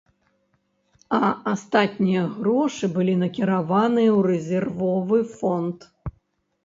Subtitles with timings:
[1.17, 5.79] А астатнія грошы былі накіраваныя ў рэзервовы фонд.